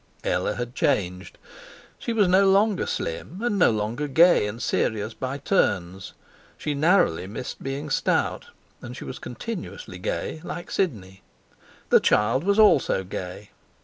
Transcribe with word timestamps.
Ella 0.23 0.55
had 0.55 0.73
changed. 0.73 1.37
She 1.99 2.11
was 2.11 2.27
no 2.27 2.49
longer 2.49 2.87
slim, 2.87 3.39
and 3.43 3.59
no 3.59 3.69
longer 3.69 4.07
gay 4.07 4.47
and 4.47 4.59
serious 4.59 5.13
by 5.13 5.37
turns. 5.37 6.13
She 6.57 6.73
narrowly 6.73 7.27
missed 7.27 7.61
being 7.61 7.91
stout, 7.91 8.47
and 8.81 8.97
she 8.97 9.03
was 9.03 9.19
continuously 9.19 9.99
gay, 9.99 10.41
like 10.43 10.71
Sidney. 10.71 11.21
The 11.91 11.99
child 11.99 12.43
was 12.43 12.57
also 12.57 13.03
gay. 13.03 13.51